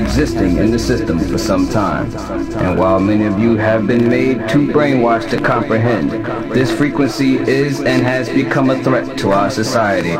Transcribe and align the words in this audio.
existing 0.00 0.56
in 0.58 0.70
the 0.70 0.78
system 0.78 1.18
for 1.18 1.38
some 1.38 1.68
time. 1.68 2.12
And 2.58 2.78
while 2.78 3.00
many 3.00 3.24
of 3.24 3.38
you 3.38 3.56
have 3.56 3.86
been 3.86 4.08
made 4.08 4.48
too 4.48 4.68
brainwashed 4.68 5.30
to 5.30 5.40
comprehend, 5.40 6.10
this 6.52 6.70
frequency 6.70 7.36
is 7.36 7.80
and 7.80 8.02
has 8.02 8.28
become 8.28 8.70
a 8.70 8.82
threat 8.82 9.18
to 9.18 9.30
our 9.32 9.50
society. 9.50 10.12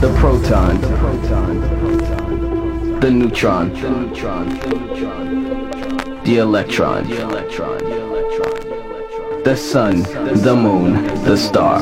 The 0.00 0.14
proton, 0.18 0.80
the 3.00 3.10
neutron, 3.10 3.72
the 6.24 6.36
electron, 6.38 7.08
the 9.44 9.56
sun, 9.56 10.02
the 10.42 10.56
moon, 10.56 11.04
the 11.24 11.36
star. 11.36 11.80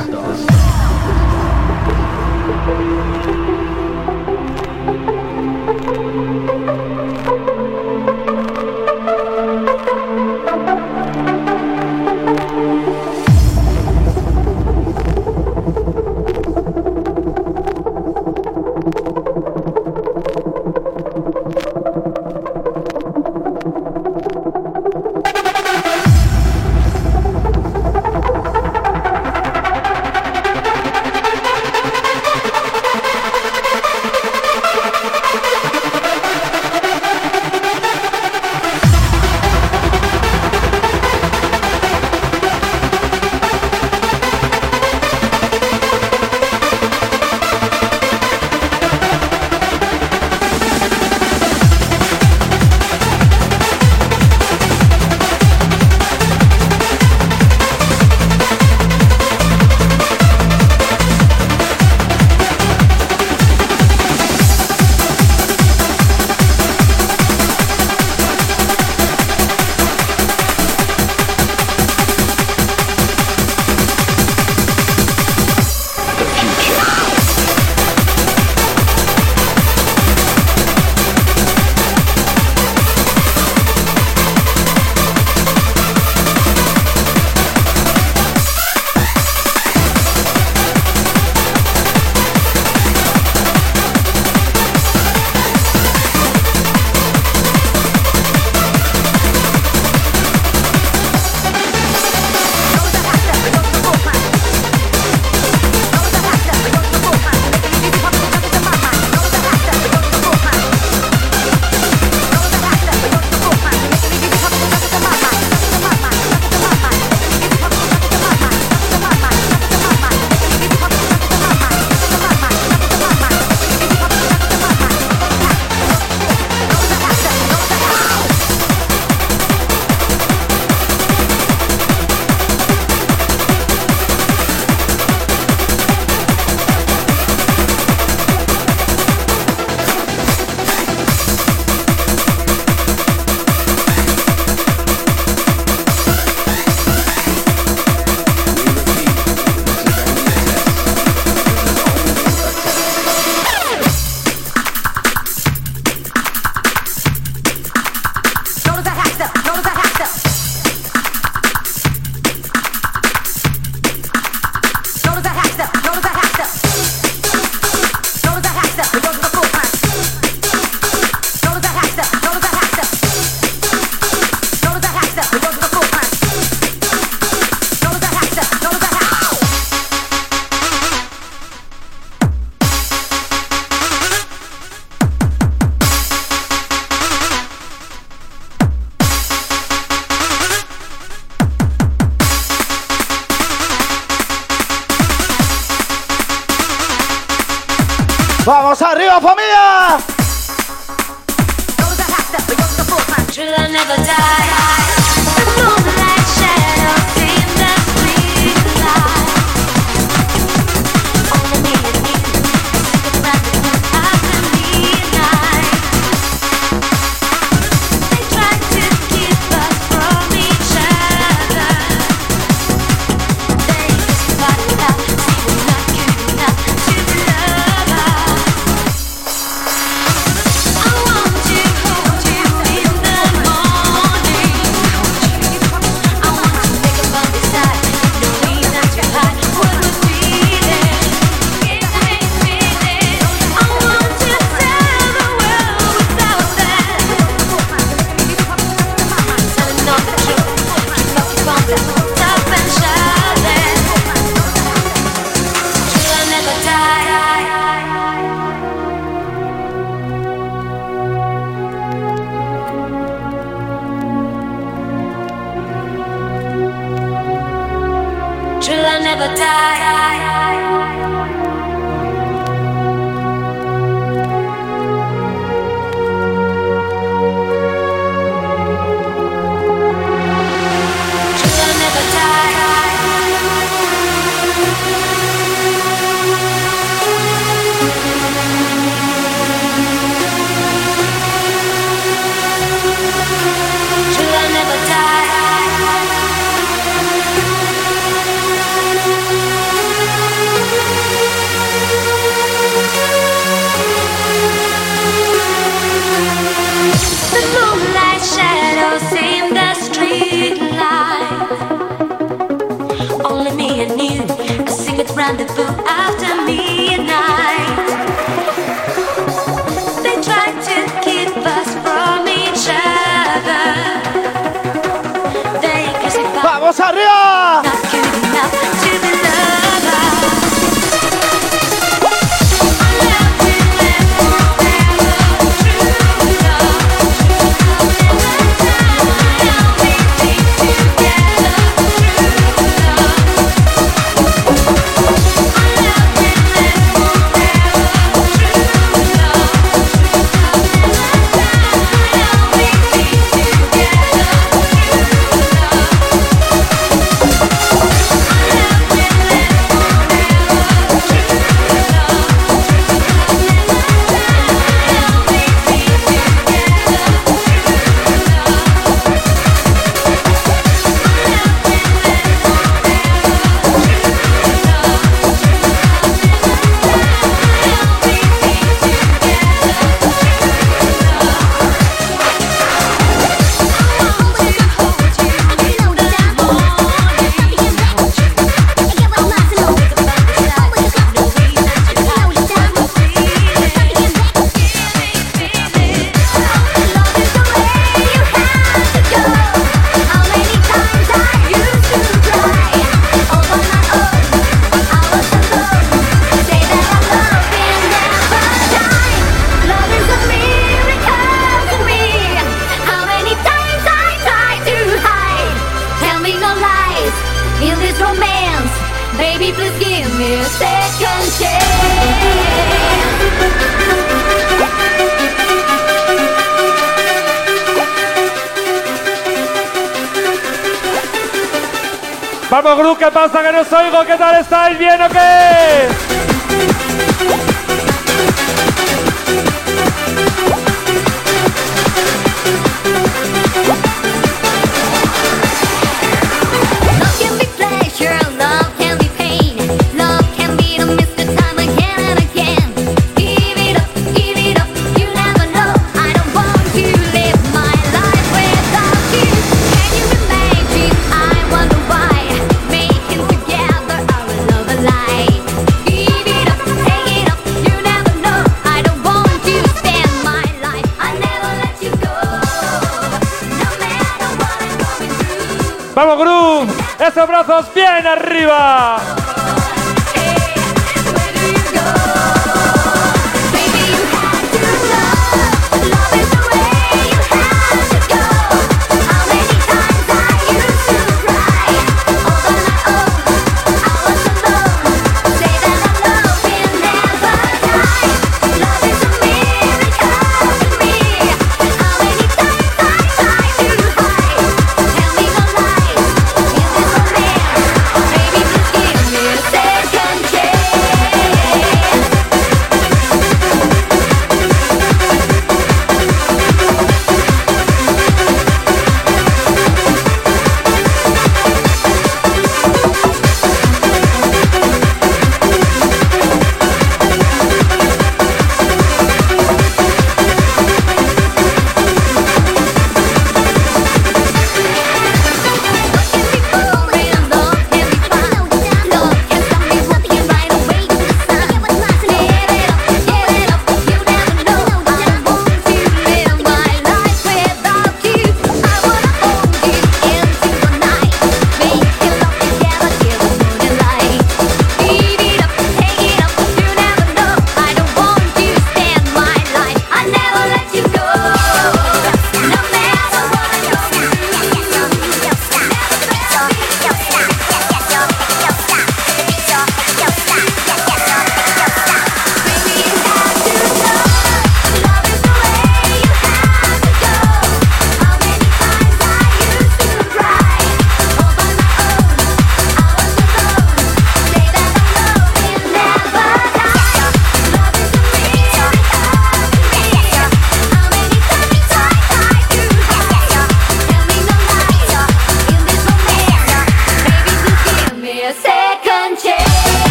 Esos 476.99 477.29
brazos 477.29 477.73
bien 477.75 478.07
arriba. 478.07 479.22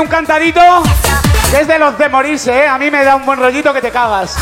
Un 0.00 0.06
cantadito 0.06 0.60
que 1.50 1.60
es 1.60 1.66
de 1.66 1.78
los 1.78 1.96
de 1.98 2.08
morirse, 2.08 2.64
¿eh? 2.64 2.68
A 2.68 2.78
mí 2.78 2.90
me 2.90 3.04
da 3.04 3.16
un 3.16 3.24
buen 3.24 3.38
rollito 3.38 3.72
que 3.72 3.80
te 3.80 3.90
cagas. 3.90 4.36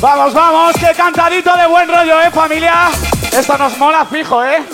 Vamos, 0.00 0.32
vamos, 0.32 0.72
qué 0.80 0.94
cantadito 0.96 1.54
de 1.54 1.66
buen 1.66 1.86
rollo, 1.86 2.22
¿eh, 2.22 2.30
familia? 2.30 2.88
Esto 3.36 3.58
nos 3.58 3.76
mola 3.76 4.06
fijo, 4.06 4.42
¿eh? 4.42 4.64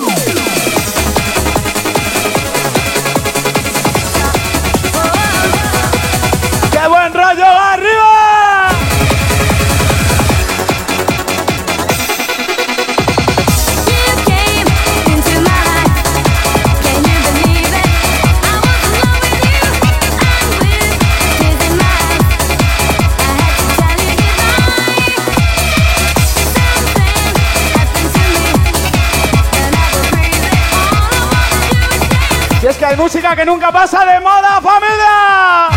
¡Qué 6.70 6.88
buen 6.88 7.12
rollo! 7.12 7.44
¡Arriba! 7.44 8.15
Es 32.68 32.76
que 32.76 32.84
hay 32.84 32.96
música 32.96 33.36
que 33.36 33.44
nunca 33.44 33.70
pasa 33.70 34.04
de 34.04 34.18
moda, 34.20 34.60
familia. 34.60 35.68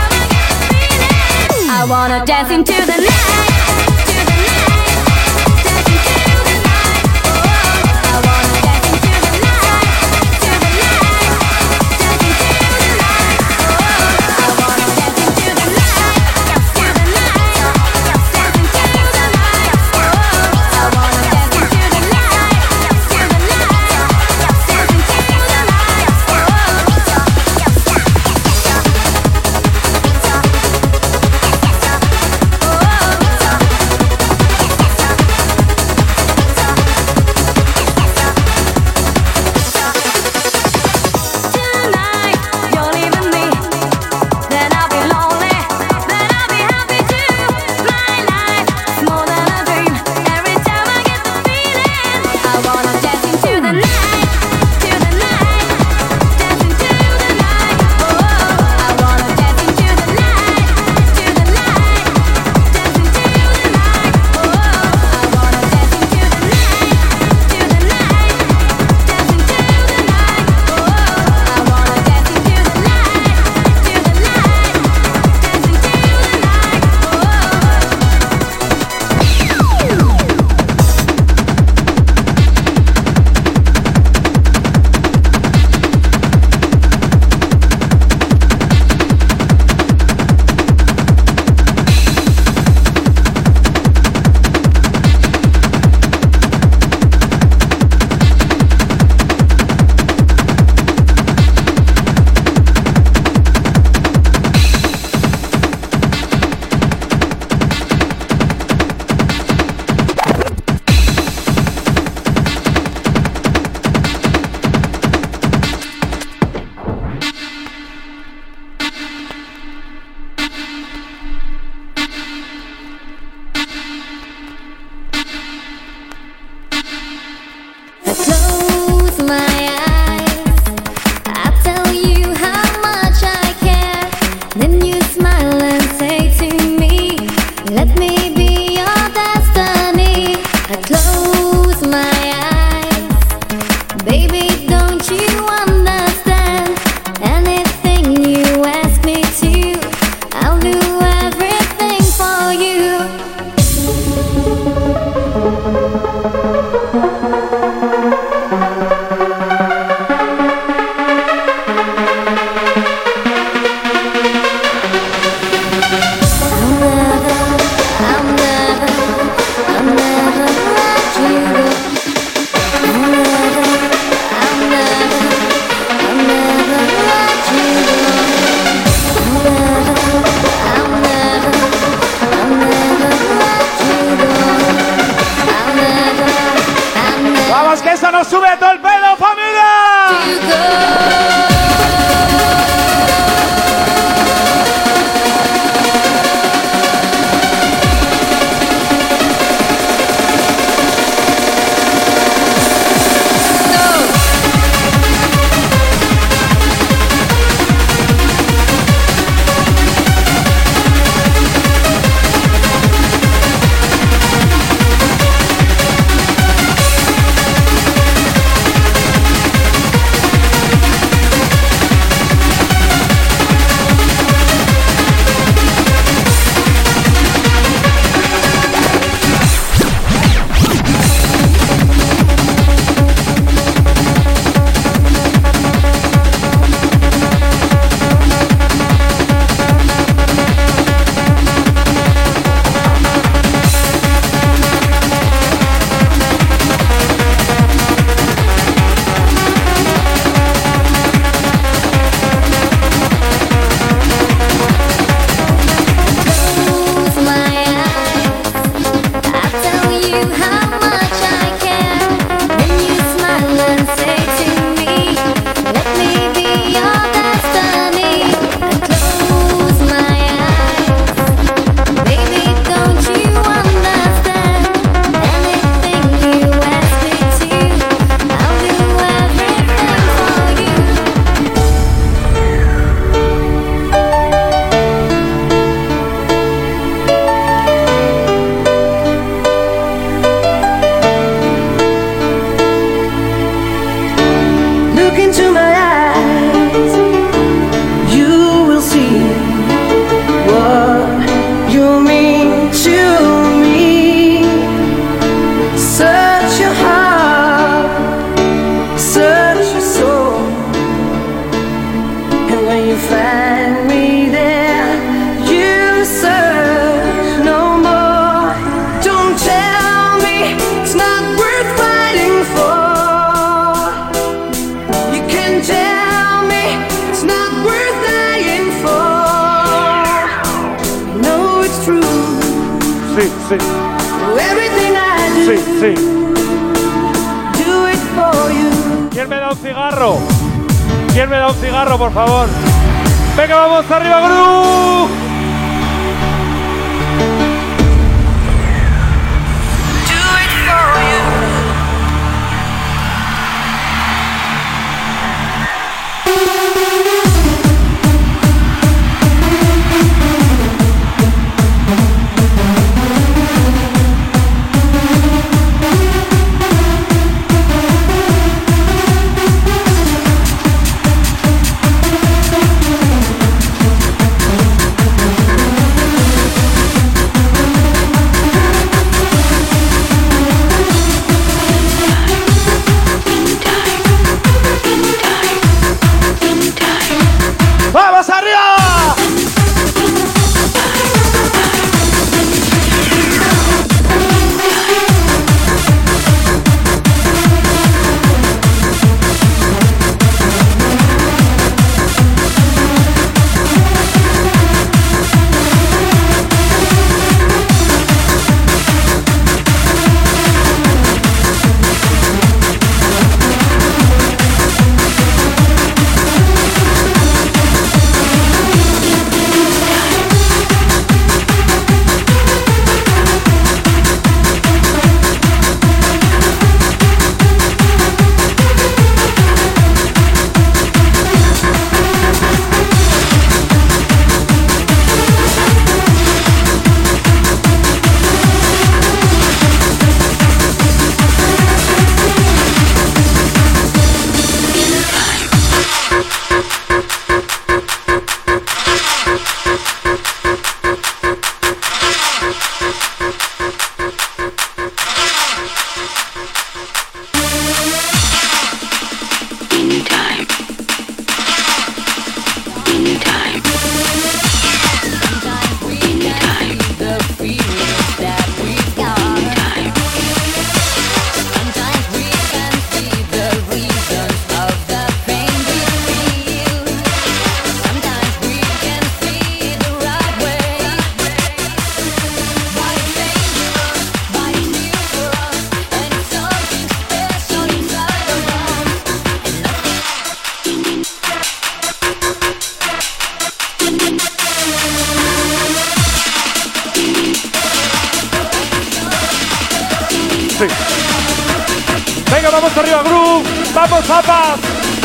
vamos 502.61 502.77
arriba, 502.77 503.03
Gru, 503.03 503.43
vamos, 503.73 504.05
zapas. 504.05 504.98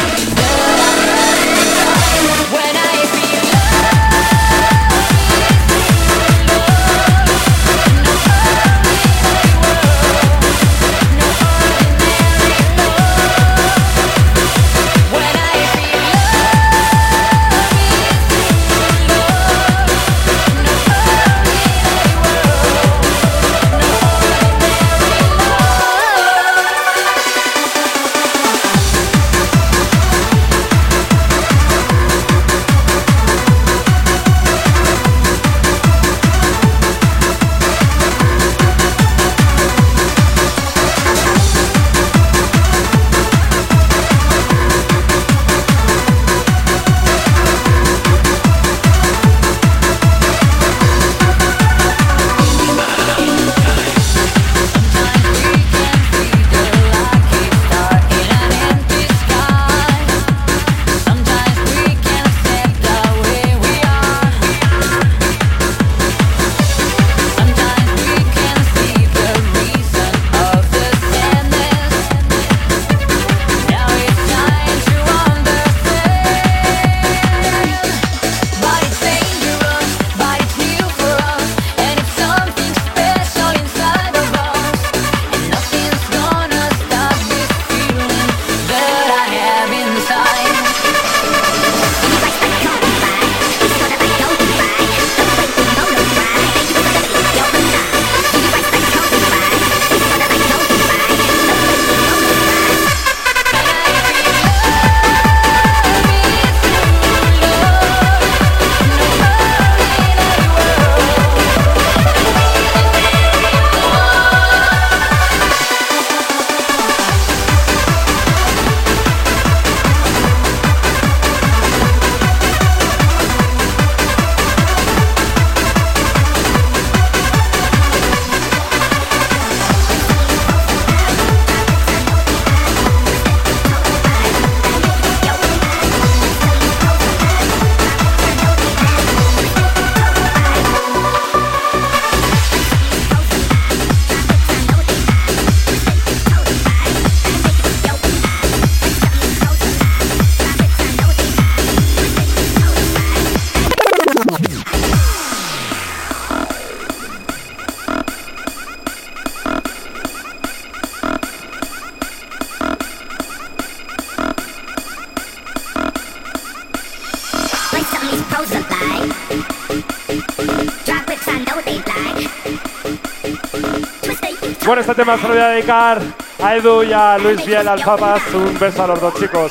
Este 174.94 175.02
tema 175.02 175.18
se 175.18 175.22
lo 175.24 175.28
voy 175.30 175.42
a 175.42 175.48
dedicar 175.48 176.00
a 176.40 176.54
Edu 176.54 176.84
y 176.84 176.92
a 176.92 177.18
Luis 177.18 177.44
Biel, 177.44 177.66
al 177.66 177.80
Papas. 177.80 178.22
Un 178.32 178.56
beso 178.60 178.84
a 178.84 178.86
los 178.86 179.00
dos 179.00 179.12
chicos. 179.18 179.50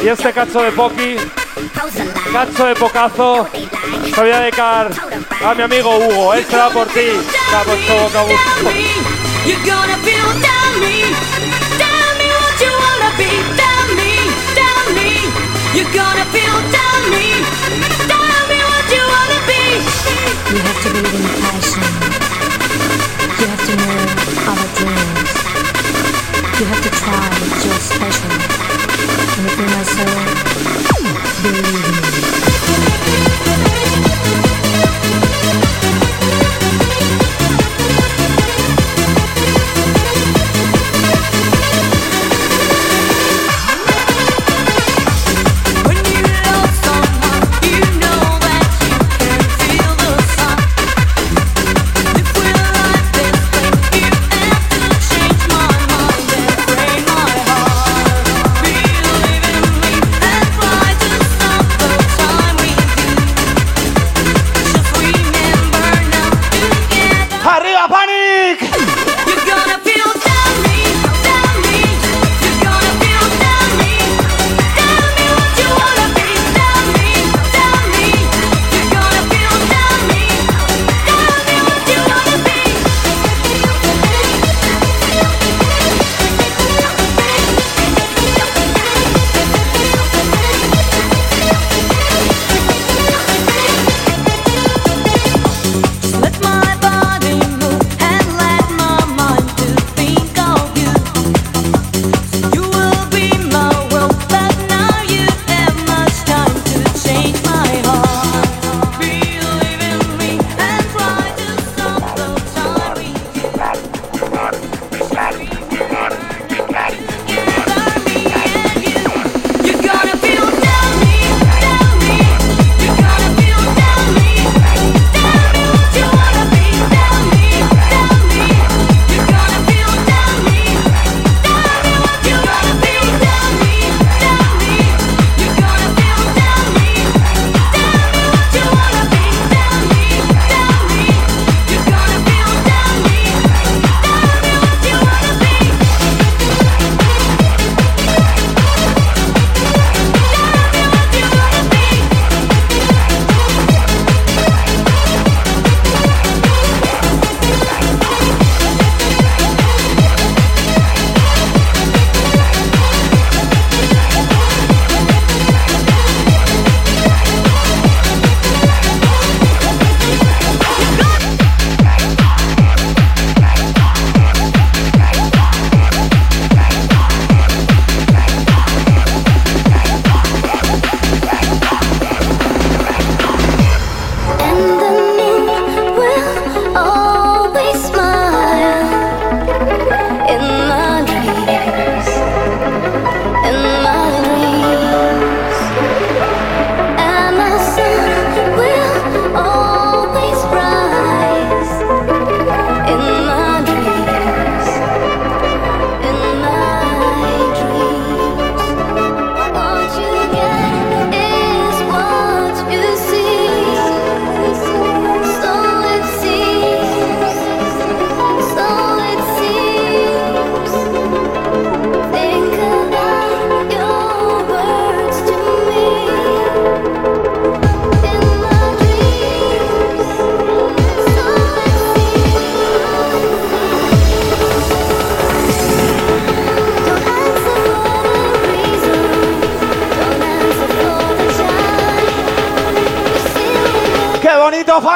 Y 0.00 0.08
este 0.08 0.32
cacho 0.34 0.60
de 0.60 0.70
Poki, 0.72 1.16
cacho 2.30 2.66
de 2.66 2.74
Pocazo, 2.74 3.48
se 4.04 4.10
lo 4.10 4.22
voy 4.22 4.30
a 4.32 4.40
dedicar 4.40 4.90
a 5.42 5.54
mi 5.54 5.62
amigo 5.62 5.96
Hugo. 5.96 6.34
Este 6.34 6.54
va 6.54 6.68
por 6.68 6.86
ti, 6.88 7.08
puesto 7.64 7.94
boca 7.94 8.22
You're 15.74 15.92
gonna 15.92 16.27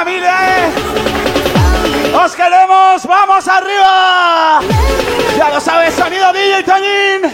familia, 0.03 0.35
¿eh? 0.49 0.71
¡Os 2.13 2.35
queremos! 2.35 3.05
¡Vamos 3.05 3.47
arriba! 3.47 4.59
Ya 5.37 5.49
lo 5.49 5.61
sabes, 5.61 5.93
sonido 5.93 6.33
DJ 6.33 6.63
Toñín. 6.63 7.32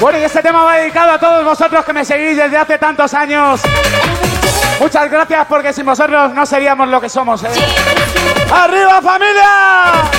Bueno, 0.00 0.18
este 0.18 0.40
tema 0.42 0.64
va 0.64 0.76
dedicado 0.76 1.12
a 1.12 1.18
todos 1.18 1.44
vosotros 1.44 1.84
que 1.84 1.92
me 1.92 2.04
seguís 2.04 2.36
desde 2.36 2.56
hace 2.56 2.78
tantos 2.78 3.12
años. 3.14 3.60
Muchas 4.80 5.10
gracias 5.10 5.46
porque 5.46 5.72
sin 5.72 5.84
vosotros 5.84 6.32
no 6.32 6.46
seríamos 6.46 6.88
lo 6.88 7.00
que 7.00 7.08
somos. 7.08 7.44
¿eh? 7.44 7.48
¡Arriba 8.50 9.00
familia! 9.00 10.10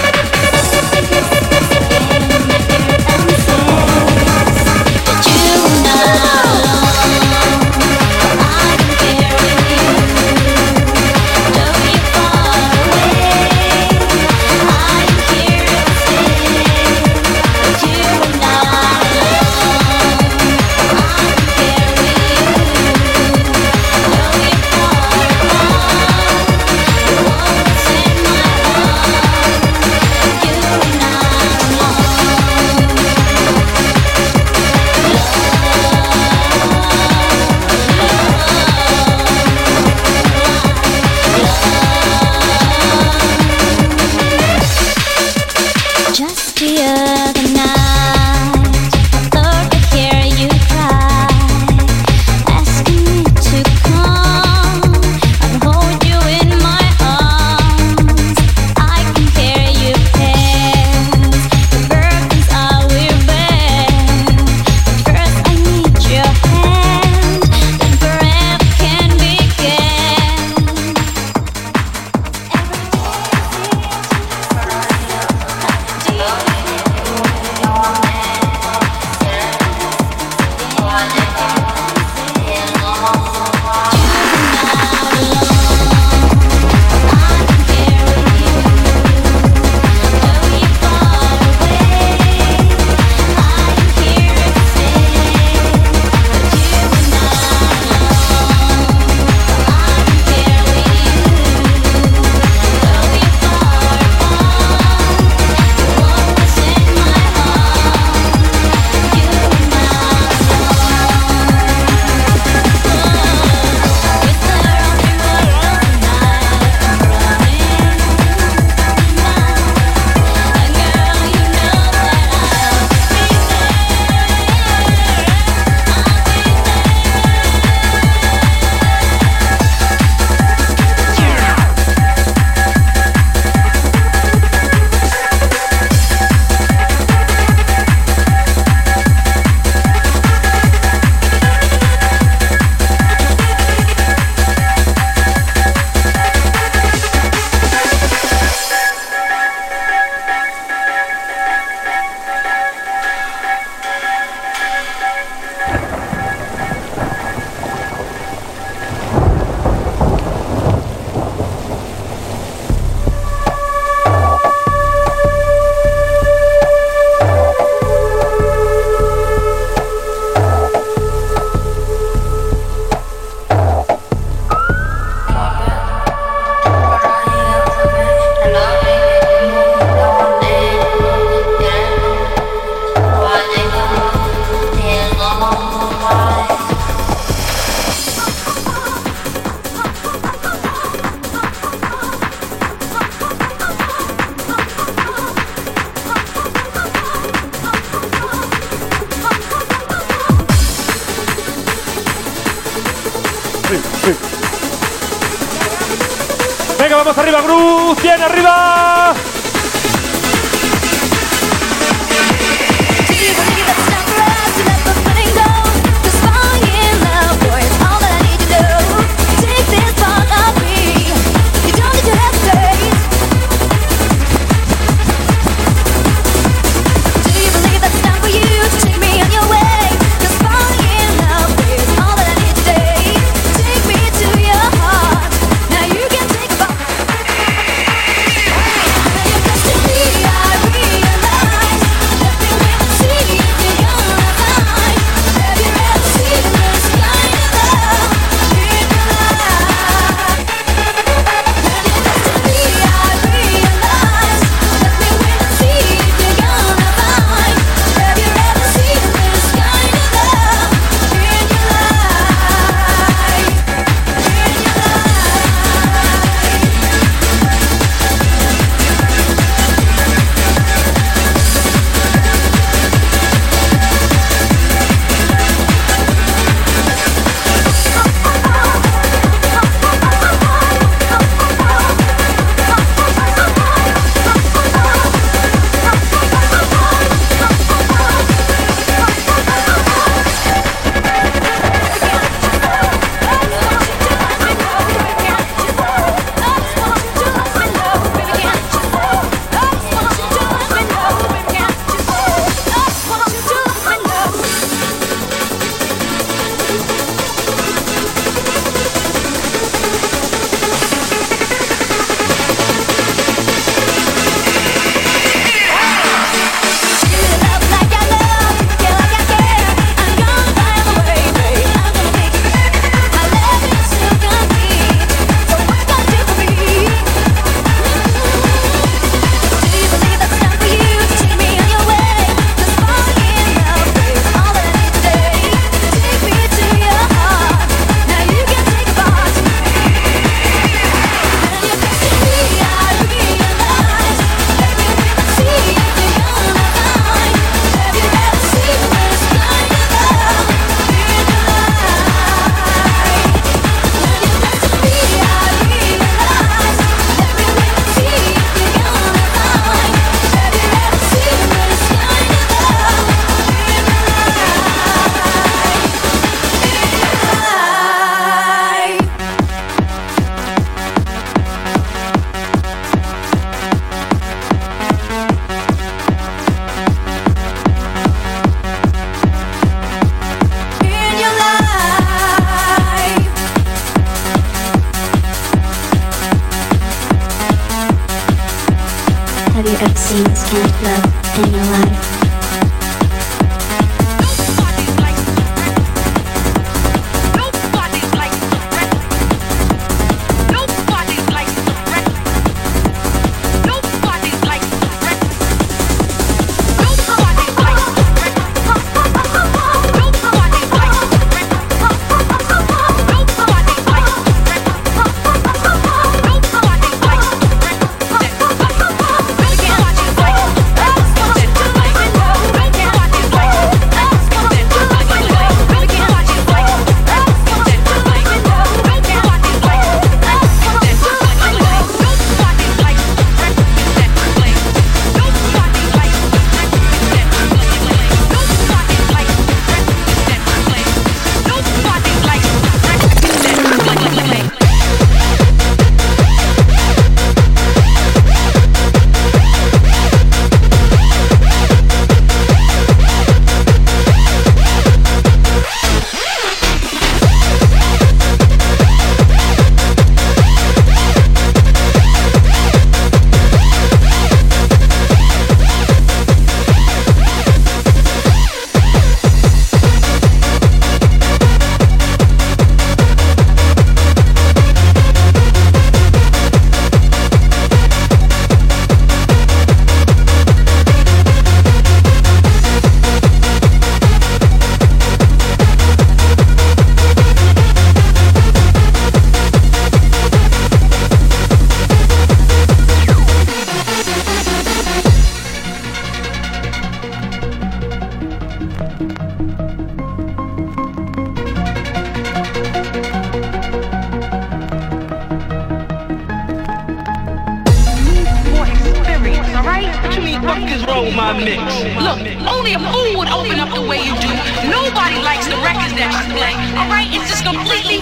control 511.01 511.15
my 511.15 511.33
mix. 511.33 511.61
Look, 511.97 512.19
only 512.47 512.73
a 512.73 512.79
fool 512.79 513.17
would 513.17 513.29
open 513.29 513.59
up 513.59 513.73
the 513.73 513.81
way 513.81 514.03
you 514.03 514.13
do. 514.19 514.29
Nobody 514.69 515.17
likes 515.21 515.47
the 515.47 515.57
records 515.57 515.93
that 515.95 516.11
you 516.13 516.33
play. 516.35 516.53
All 516.77 516.89
right, 516.89 517.07
it's 517.11 517.29
just 517.29 517.43
completely 517.43 518.01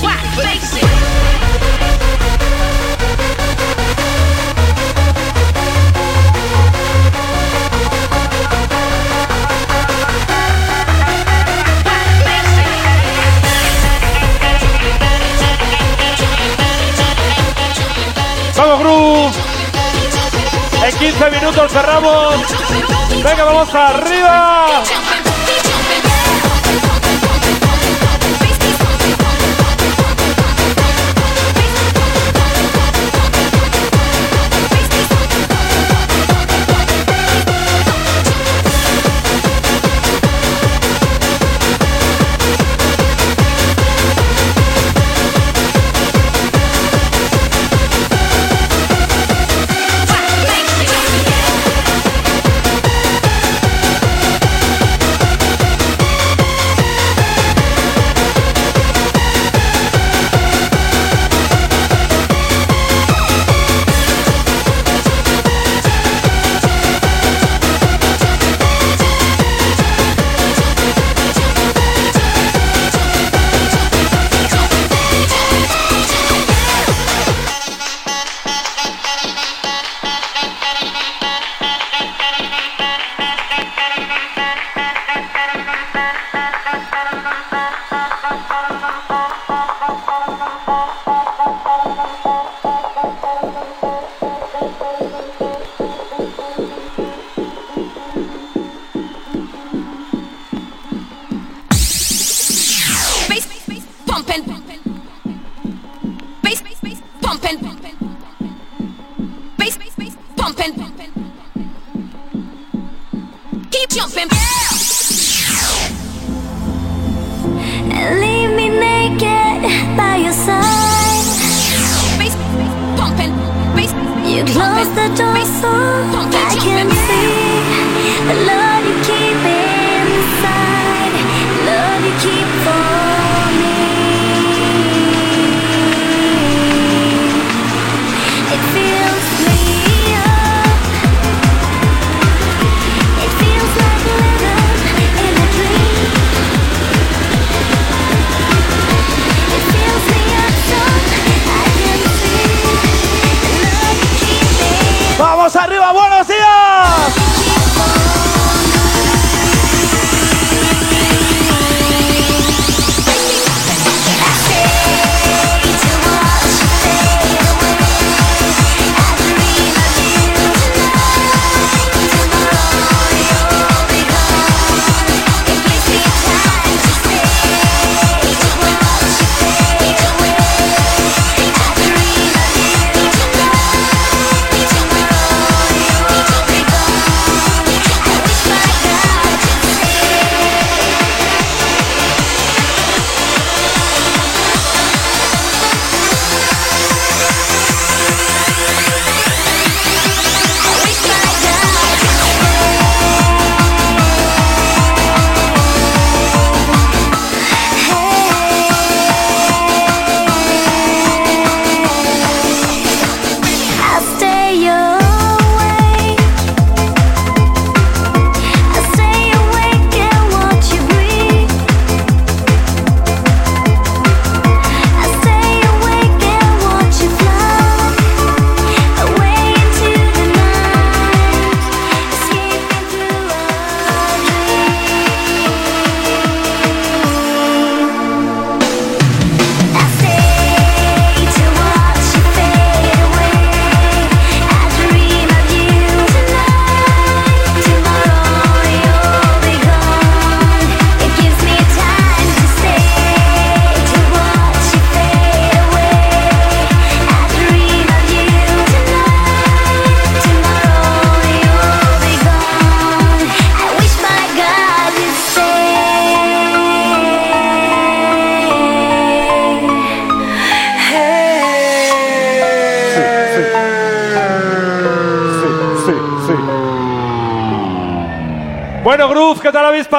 black. 0.00 0.22
Face 0.36 0.76
it. 0.76 0.86
Power 18.56 18.82
Groove 18.82 19.45
En 20.86 20.96
15 20.98 21.30
minutos 21.32 21.72
cerramos. 21.72 22.36
Venga, 23.24 23.42
vamos 23.42 23.74
arriba. 23.74 24.84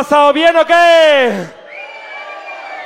Pasado? 0.07 0.31
¿Bien 0.31 0.55
o 0.55 0.65
qué? 0.65 1.47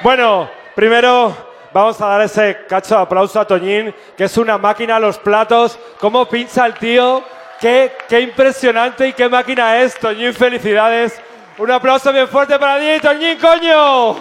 Bueno, 0.01 0.49
primero 0.73 1.35
vamos 1.71 2.01
a 2.01 2.07
dar 2.07 2.21
ese 2.21 2.65
cacho 2.67 2.95
de 2.95 3.01
aplauso 3.01 3.39
a 3.39 3.45
Toñín, 3.45 3.93
que 4.17 4.23
es 4.23 4.37
una 4.37 4.57
máquina 4.57 4.95
a 4.95 4.99
los 4.99 5.19
platos. 5.19 5.77
¿Cómo 5.99 6.25
pincha 6.25 6.65
el 6.65 6.73
tío? 6.75 7.23
Qué, 7.59 7.95
qué 8.09 8.21
impresionante 8.21 9.07
y 9.07 9.13
qué 9.13 9.29
máquina 9.29 9.81
es, 9.81 9.99
Toñín. 9.99 10.33
Felicidades. 10.33 11.21
Un 11.59 11.69
aplauso 11.69 12.11
bien 12.11 12.27
fuerte 12.27 12.57
para 12.57 12.79
ti, 12.79 12.99
Toñín, 12.99 13.37
coño. 13.37 14.15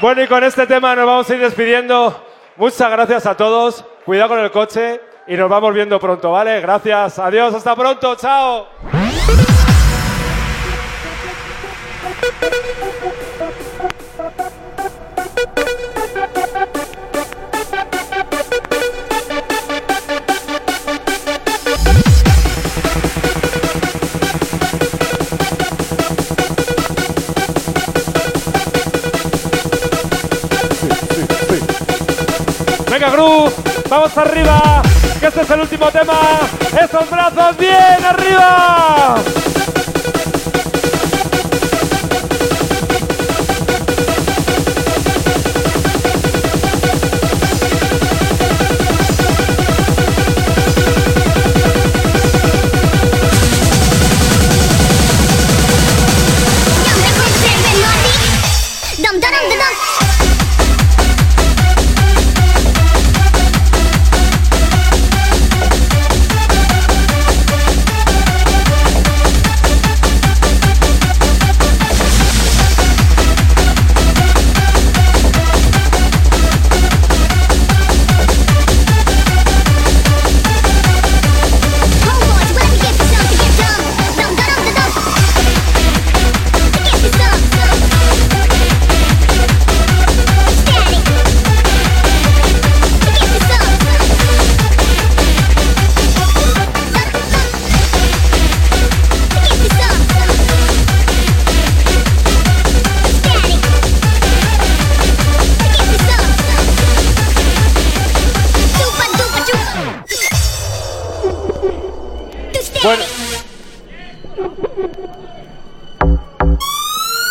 Bueno, 0.00 0.22
y 0.22 0.26
con 0.26 0.44
este 0.44 0.66
tema 0.66 0.94
nos 0.94 1.06
vamos 1.06 1.30
a 1.30 1.34
ir 1.34 1.40
despidiendo. 1.40 2.26
Muchas 2.56 2.90
gracias 2.90 3.24
a 3.24 3.34
todos. 3.34 3.84
Cuidado 4.04 4.28
con 4.30 4.40
el 4.40 4.50
coche 4.50 5.00
y 5.26 5.34
nos 5.34 5.48
vamos 5.48 5.72
viendo 5.72 5.98
pronto, 5.98 6.32
¿vale? 6.32 6.60
Gracias. 6.60 7.18
Adiós. 7.18 7.54
Hasta 7.54 7.74
pronto. 7.74 8.14
Chao. 8.16 8.66
El 35.50 35.60
último 35.60 35.90
tema. 35.90 36.14
Esos 36.72 37.10
brazos 37.10 37.56
bien 37.56 38.04
arriba. 38.04 39.16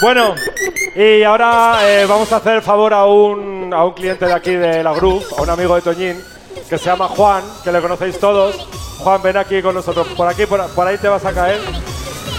Bueno, 0.08 0.36
y 0.96 1.22
ahora 1.24 1.80
eh, 1.82 2.06
vamos 2.06 2.32
a 2.32 2.38
hacer 2.38 2.62
favor 2.62 2.94
a 2.94 3.06
un, 3.06 3.74
a 3.74 3.84
un 3.84 3.92
cliente 3.92 4.26
de 4.26 4.32
aquí 4.32 4.52
de 4.52 4.82
la 4.82 4.94
Groove, 4.94 5.26
a 5.38 5.42
un 5.42 5.50
amigo 5.50 5.76
de 5.76 5.82
Toñín, 5.82 6.24
que 6.70 6.78
se 6.78 6.86
llama 6.86 7.10
Juan, 7.10 7.44
que 7.62 7.74
le 7.74 7.82
conocéis 7.82 8.18
todos. 8.18 8.56
Juan, 9.00 9.22
ven 9.22 9.36
aquí 9.36 9.62
con 9.62 9.76
nosotros. 9.76 10.08
Por 10.16 10.26
aquí, 10.26 10.46
por, 10.46 10.66
por 10.70 10.88
ahí 10.88 10.98
te 10.98 11.10
vas 11.10 11.26
a 11.26 11.34
caer. 11.34 11.60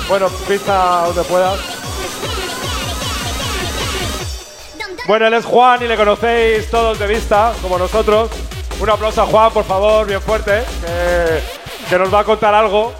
Bueno, 0.09 0.31
pisa 0.49 1.03
donde 1.09 1.23
puedas. 1.25 1.61
Bueno, 5.07 5.27
él 5.27 5.35
es 5.35 5.45
Juan 5.45 5.83
y 5.83 5.89
le 5.89 5.97
conocéis 5.99 6.71
todos 6.71 6.99
de 6.99 7.07
vista, 7.07 7.53
como 7.61 7.77
nosotros. 7.77 8.31
Un 8.81 8.89
aplauso 8.89 9.21
a 9.21 9.27
Juan, 9.27 9.53
por 9.53 9.65
favor, 9.65 10.07
bien 10.07 10.23
fuerte, 10.23 10.63
que, 10.81 11.91
que 11.91 11.99
nos 11.99 12.13
va 12.15 12.21
a 12.21 12.25
contar 12.25 12.55
algo. 12.55 12.95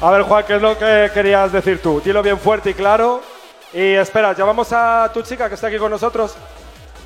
A 0.00 0.12
ver, 0.12 0.22
Juan, 0.22 0.44
¿qué 0.46 0.54
es 0.54 0.62
lo 0.62 0.78
que 0.78 1.10
querías 1.12 1.50
decir 1.50 1.82
tú? 1.82 2.00
Dilo 2.04 2.22
bien 2.22 2.38
fuerte 2.38 2.70
y 2.70 2.74
claro. 2.74 3.33
Y 3.74 3.94
espera, 3.94 4.32
llamamos 4.34 4.72
a 4.72 5.10
tu 5.12 5.20
chica 5.22 5.48
que 5.48 5.56
está 5.56 5.66
aquí 5.66 5.78
con 5.78 5.90
nosotros. 5.90 6.36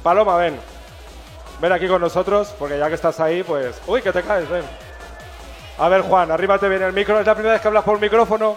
Paloma, 0.03 0.37
ven. 0.37 0.61
Ven 1.63 1.73
aquí 1.73 1.89
con 1.89 1.99
nosotros, 1.99 2.55
porque 2.59 2.79
ya 2.79 2.89
que 2.89 2.95
estás 2.95 3.19
ahí, 3.21 3.43
pues... 3.43 3.81
Uy, 3.87 4.03
que 4.03 4.13
te 4.13 4.23
caes, 4.23 4.47
ven. 4.51 4.65
A 5.79 5.89
ver, 5.89 6.03
Juan, 6.03 6.31
arríbate 6.31 6.69
bien 6.69 6.83
el 6.83 6.93
micro. 6.93 7.19
¿Es 7.19 7.27
la 7.27 7.35
primera 7.35 7.55
vez 7.55 7.63
que 7.63 7.69
hablas 7.69 7.85
por 7.85 7.99
micrófono? 7.99 8.57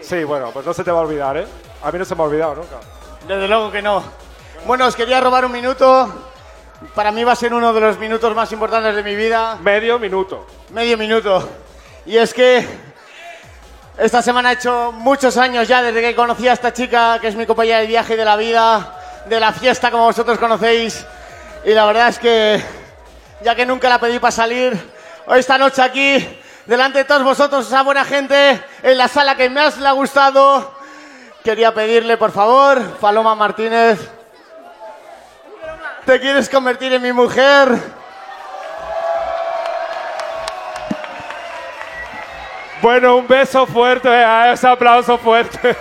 Sí. 0.00 0.24
bueno, 0.24 0.50
pues 0.52 0.66
no 0.66 0.74
se 0.74 0.82
te 0.82 0.90
va 0.90 0.98
a 0.98 1.02
olvidar, 1.02 1.36
¿eh? 1.36 1.46
A 1.84 1.92
mí 1.92 1.98
no 2.00 2.04
se 2.04 2.16
me 2.16 2.22
ha 2.22 2.24
olvidado 2.24 2.56
nunca. 2.56 2.80
Desde 3.28 3.46
luego 3.46 3.70
que 3.70 3.80
no. 3.80 4.02
Bueno, 4.66 4.86
os 4.86 4.96
quería 4.96 5.20
robar 5.20 5.44
un 5.44 5.52
minuto. 5.52 6.12
Para 6.96 7.12
mí 7.12 7.22
va 7.22 7.32
a 7.32 7.36
ser 7.36 7.54
uno 7.54 7.72
de 7.72 7.80
los 7.80 7.96
minutos 7.96 8.34
más 8.34 8.50
importantes 8.50 8.96
de 8.96 9.04
mi 9.04 9.14
vida. 9.14 9.56
Medio 9.62 10.00
minuto. 10.00 10.46
Medio 10.70 10.98
minuto. 10.98 11.48
Y 12.06 12.16
es 12.16 12.34
que 12.34 12.66
esta 13.98 14.22
semana 14.22 14.50
he 14.50 14.54
hecho 14.54 14.90
muchos 14.92 15.36
años 15.36 15.68
ya 15.68 15.82
desde 15.82 16.00
que 16.00 16.14
conocí 16.14 16.48
a 16.48 16.54
esta 16.54 16.72
chica, 16.72 17.18
que 17.20 17.28
es 17.28 17.34
mi 17.34 17.44
compañera 17.44 17.80
de 17.80 17.86
viaje 17.86 18.14
y 18.14 18.16
de 18.16 18.24
la 18.24 18.36
vida, 18.36 18.98
de 19.26 19.38
la 19.38 19.52
fiesta, 19.52 19.90
como 19.90 20.04
vosotros 20.04 20.38
conocéis. 20.38 21.04
Y 21.64 21.72
la 21.72 21.84
verdad 21.84 22.08
es 22.08 22.18
que, 22.18 22.62
ya 23.42 23.54
que 23.54 23.66
nunca 23.66 23.88
la 23.88 24.00
pedí 24.00 24.18
para 24.18 24.32
salir, 24.32 24.72
hoy 25.26 25.40
esta 25.40 25.58
noche 25.58 25.82
aquí, 25.82 26.40
delante 26.64 26.98
de 26.98 27.04
todos 27.04 27.22
vosotros, 27.22 27.66
esa 27.66 27.82
buena 27.82 28.04
gente, 28.04 28.62
en 28.82 28.96
la 28.96 29.08
sala 29.08 29.36
que 29.36 29.50
más 29.50 29.76
le 29.76 29.86
ha 29.86 29.92
gustado, 29.92 30.74
quería 31.44 31.74
pedirle, 31.74 32.16
por 32.16 32.32
favor, 32.32 32.80
Paloma 32.98 33.34
Martínez, 33.34 34.00
¿te 36.06 36.18
quieres 36.18 36.48
convertir 36.48 36.94
en 36.94 37.02
mi 37.02 37.12
mujer? 37.12 38.01
Bueno, 42.82 43.16
un 43.16 43.28
beso 43.28 43.64
fuerte, 43.64 44.08
eh, 44.08 44.52
ese 44.52 44.66
aplauso 44.66 45.16
fuerte. 45.16 45.58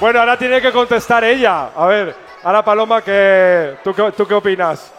bueno, 0.00 0.18
ahora 0.18 0.38
tiene 0.38 0.62
que 0.62 0.72
contestar 0.72 1.22
ella. 1.24 1.68
A 1.76 1.84
ver, 1.84 2.16
ahora 2.42 2.64
Paloma, 2.64 3.02
¿qué, 3.02 3.76
tú, 3.84 3.92
qué, 3.92 4.10
¿tú 4.12 4.26
qué 4.26 4.32
opinas? 4.32 4.90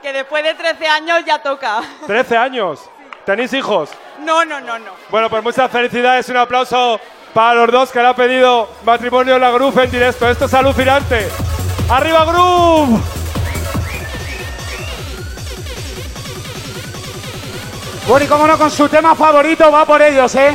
Que 0.00 0.14
después 0.14 0.42
de 0.42 0.54
13 0.54 0.86
años 0.86 1.24
ya 1.26 1.42
toca. 1.42 1.82
13 2.06 2.38
años. 2.38 2.88
¿Tenéis 3.26 3.52
hijos? 3.52 3.90
No, 4.20 4.46
no, 4.46 4.62
no, 4.62 4.78
no. 4.78 4.92
Bueno, 5.10 5.28
pues 5.28 5.42
muchas 5.42 5.70
felicidades. 5.70 6.26
Un 6.30 6.38
aplauso 6.38 6.98
para 7.34 7.52
los 7.52 7.70
dos 7.70 7.92
que 7.92 8.00
le 8.00 8.06
han 8.06 8.14
pedido 8.14 8.66
matrimonio 8.82 9.34
en 9.34 9.42
la 9.42 9.50
Groove 9.50 9.84
en 9.84 9.90
directo. 9.90 10.26
Esto 10.26 10.46
es 10.46 10.54
alucinante. 10.54 11.28
¡Arriba 11.90 12.24
Groove! 12.24 12.98
Y 18.08 18.26
cómo 18.28 18.46
no, 18.46 18.56
con 18.56 18.70
su 18.70 18.88
tema 18.88 19.14
favorito 19.14 19.70
va 19.70 19.84
por 19.84 20.00
ellos, 20.00 20.34
¿eh? 20.36 20.54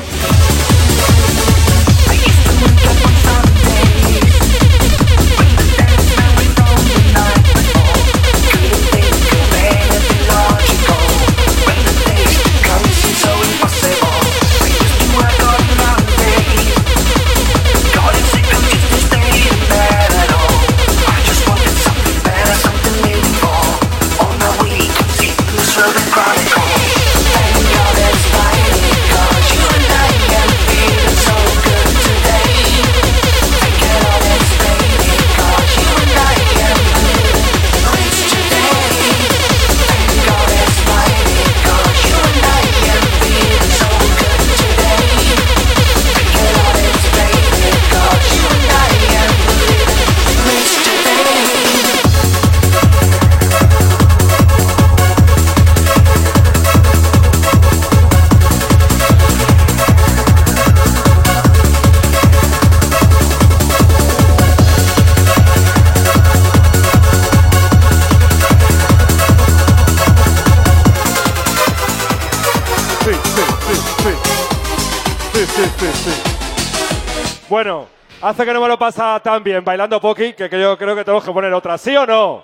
Hace 78.32 78.46
que 78.46 78.54
no 78.54 78.62
me 78.62 78.68
lo 78.68 78.80
pasa 78.80 79.20
tan 79.20 79.44
bien 79.44 79.64
bailando 79.64 80.00
Poki 80.00 80.34
que, 80.34 80.50
que 80.50 80.60
yo 80.60 80.78
creo 80.78 80.96
que 80.96 81.04
tenemos 81.04 81.24
que 81.24 81.32
poner 81.32 81.54
otra. 81.54 81.78
¿Sí 81.78 81.96
o 81.96 82.06
no? 82.06 82.44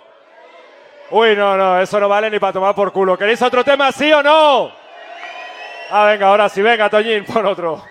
Uy, 1.12 1.36
no, 1.36 1.56
no, 1.56 1.80
eso 1.80 2.00
no 2.00 2.10
vale 2.10 2.30
ni 2.30 2.40
para 2.40 2.54
tomar 2.54 2.76
por 2.76 2.92
culo. 2.92 3.18
¿Queréis 3.18 3.42
otro 3.42 3.64
tema, 3.64 3.92
sí 3.94 4.12
o 4.12 4.22
no? 4.22 4.70
Ah, 5.90 6.06
venga, 6.06 6.28
ahora 6.28 6.50
sí, 6.50 6.62
venga, 6.62 6.90
Toñín, 6.90 7.24
pon 7.24 7.46
otro. 7.46 7.82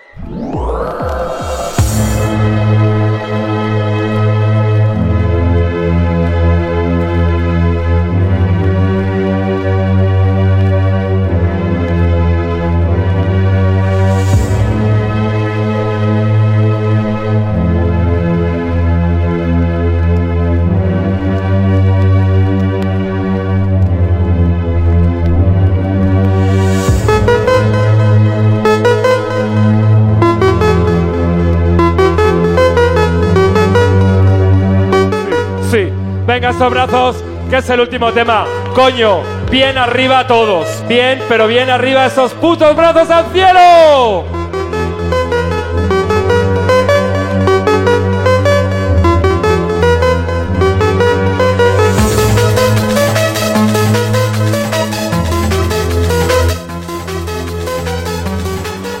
Esos 36.57 36.71
brazos, 36.71 37.23
que 37.51 37.57
es 37.57 37.69
el 37.69 37.81
último 37.81 38.11
tema. 38.11 38.47
Coño, 38.73 39.21
bien 39.51 39.77
arriba 39.77 40.25
todos. 40.25 40.65
Bien, 40.87 41.21
pero 41.29 41.45
bien 41.45 41.69
arriba 41.69 42.07
esos 42.07 42.33
putos 42.33 42.75
brazos 42.75 43.11
al 43.11 43.27
cielo. 43.31 44.25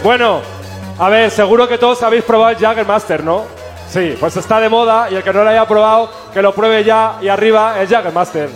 Bueno, 0.03 0.41
a 0.99 1.09
ver, 1.09 1.31
seguro 1.31 1.67
que 1.67 1.79
todos 1.79 2.03
habéis 2.03 2.23
probado 2.23 2.51
el 2.51 2.57
Jaggermaster, 2.57 3.23
¿no? 3.23 3.45
Sí, 3.89 4.15
pues 4.19 4.37
está 4.37 4.59
de 4.59 4.69
moda 4.69 5.09
y 5.09 5.15
el 5.15 5.23
que 5.23 5.33
no 5.33 5.43
lo 5.43 5.49
haya 5.49 5.67
probado, 5.67 6.11
que 6.33 6.41
lo 6.41 6.53
pruebe 6.53 6.83
ya 6.83 7.17
y 7.21 7.27
arriba 7.27 7.81
el 7.81 7.87
Jaggermaster. 7.87 8.49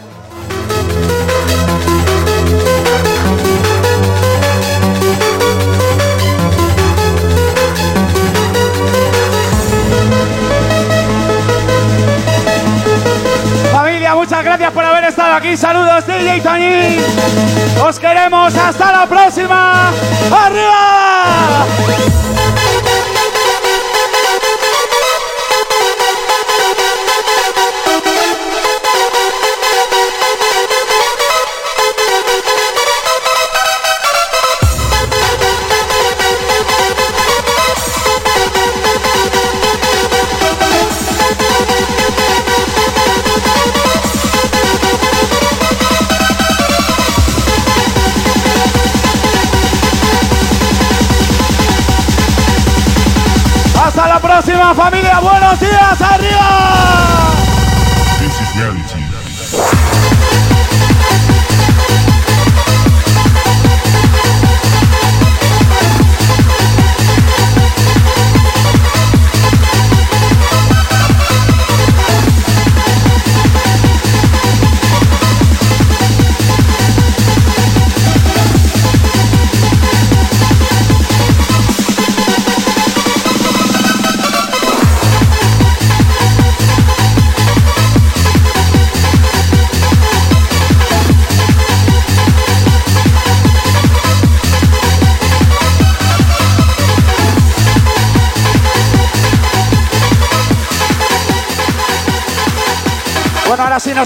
Familia, 13.71 14.15
muchas 14.15 14.43
gracias 14.43 14.71
por 14.71 14.83
haber 14.83 15.05
estado 15.05 15.33
aquí. 15.33 15.55
Saludos, 15.55 16.05
DJ 16.05 16.41
Toñi. 16.41 16.97
Os 17.83 17.99
queremos. 17.99 18.55
Hasta 18.55 18.91
la 18.91 19.07
próxima. 19.07 19.91
¡Arriba! 20.31 21.65
Próxima, 54.41 54.73
familia. 54.73 55.19
Buenos 55.19 55.59
días. 55.59 56.01
¡Arriba! 56.01 57.33
This 58.19 58.41
is 58.41 58.55
reality. 58.55 59.90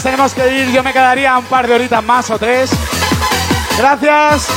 Tenemos 0.03 0.33
que 0.33 0.47
ir. 0.61 0.71
Yo 0.71 0.83
me 0.83 0.93
quedaría 0.93 1.37
un 1.37 1.45
par 1.45 1.67
de 1.67 1.75
horitas 1.75 2.03
más 2.03 2.29
o 2.29 2.37
tres. 2.37 2.69
Gracias. 3.77 4.47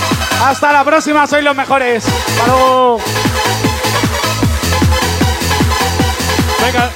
Hasta 0.42 0.72
la 0.72 0.84
próxima. 0.84 1.26
Sois 1.26 1.44
los 1.44 1.54
mejores. 1.54 2.04
Hasta. 2.46 2.98
Venga, 6.62 6.90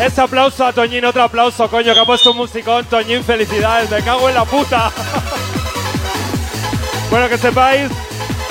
ese 0.00 0.20
aplauso 0.20 0.64
a 0.64 0.72
Toñín, 0.72 1.04
otro 1.04 1.22
aplauso, 1.22 1.68
coño, 1.68 1.94
que 1.94 2.00
ha 2.00 2.04
puesto 2.04 2.30
un 2.32 2.38
musicón. 2.38 2.84
Toñín, 2.86 3.24
felicidades, 3.24 3.90
me 3.90 4.02
cago 4.02 4.28
en 4.28 4.34
la 4.34 4.44
puta. 4.44 4.92
bueno, 7.10 7.28
que 7.28 7.38
sepáis 7.38 7.90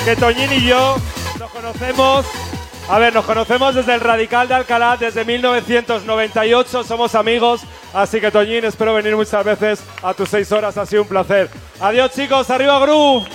que 0.04 0.16
Toñín 0.16 0.52
y 0.52 0.62
yo 0.62 0.98
nos 1.40 1.52
conocemos. 1.52 2.26
A 2.90 3.00
ver, 3.00 3.14
nos 3.14 3.26
conocemos 3.26 3.76
desde 3.76 3.96
el 3.96 4.00
Radical 4.00 4.48
de 4.48 4.54
Alcalá, 4.54 4.96
desde 4.96 5.26
1998, 5.26 6.86
somos 6.86 7.16
amigos. 7.16 7.62
Así 7.94 8.22
que 8.22 8.32
Toñín, 8.32 8.64
espero 8.64 8.94
venir 8.94 9.14
muchas 9.14 9.44
veces 9.44 9.84
a 10.02 10.14
tus 10.14 10.30
seis 10.30 10.50
horas, 10.54 10.78
ha 10.78 10.86
sido 10.86 11.02
un 11.02 11.08
placer. 11.10 11.50
Adiós 11.82 12.12
chicos, 12.12 12.50
arriba 12.50 12.80
Groove. 12.80 13.28